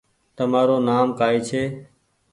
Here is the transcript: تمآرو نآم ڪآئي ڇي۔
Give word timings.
تمآرو 0.35 0.77
نآم 0.87 1.07
ڪآئي 1.19 1.39
ڇي۔ 1.47 1.63